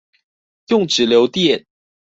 [0.69, 1.65] 用直流電